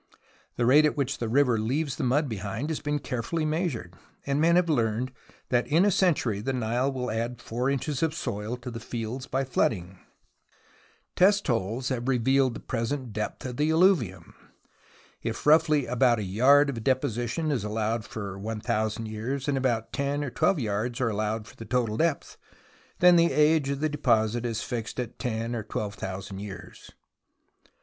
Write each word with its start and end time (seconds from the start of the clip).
The 0.55 0.65
rate 0.65 0.87
at 0.87 0.97
which 0.97 1.19
the 1.19 1.29
river 1.29 1.59
leaves 1.59 1.97
the 1.97 2.03
mud 2.03 2.27
behind 2.27 2.71
has 2.71 2.79
been 2.79 2.97
carefully 2.97 3.45
measured, 3.45 3.93
and 4.25 4.41
men 4.41 4.55
have 4.55 4.67
learned 4.67 5.11
that 5.49 5.67
in 5.67 5.85
a 5.85 5.91
century 5.91 6.41
the 6.41 6.53
Nile 6.53 6.91
will 6.91 7.11
add 7.11 7.39
4 7.39 7.69
inches 7.69 8.01
of 8.01 8.15
soil 8.15 8.57
to 8.57 8.71
the 8.71 8.79
fields 8.79 9.27
by 9.27 9.43
flooding. 9.43 9.99
THE 11.13 11.21
ROMANCE 11.21 11.21
OF 11.21 11.21
EXCAVATION 11.21 11.45
45 11.45 11.45
Test 11.45 11.47
holes 11.47 11.89
have 11.89 12.07
revealed 12.07 12.53
the 12.55 12.61
present 12.61 13.13
depth 13.13 13.45
of 13.45 13.57
the 13.57 13.69
alluvial, 13.71 14.21
and 14.23 14.33
if 15.21 15.45
roughly 15.45 15.85
about 15.85 16.17
a 16.17 16.23
yard 16.23 16.71
of 16.71 16.83
deposition 16.83 17.51
is 17.51 17.63
allowed 17.63 18.03
for 18.03 18.39
one 18.39 18.59
thousand 18.59 19.05
years, 19.05 19.47
and 19.47 19.55
about 19.55 19.95
lo 19.99 20.21
or 20.23 20.31
12 20.31 20.59
yards 20.61 20.99
are 20.99 21.09
allowed 21.09 21.47
for 21.47 21.55
the 21.55 21.95
depth, 21.99 22.37
then 23.01 23.17
the 23.17 23.31
age 23.31 23.69
of 23.69 23.81
the 23.81 23.87
deposit 23.89 24.47
is 24.47 24.63
fixed 24.63 24.99
at 24.99 25.19
ten 25.19 25.53
or 25.55 25.61
twelve 25.61 25.93
thousand 25.93 26.39
years. 26.39 26.89